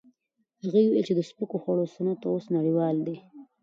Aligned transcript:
هغه 0.63 0.79
وویل 0.83 1.09
د 1.17 1.21
سپکو 1.29 1.57
خوړو 1.63 1.91
صنعت 1.93 2.21
اوس 2.25 2.45
نړیوال 2.57 2.95
دی. 3.07 3.17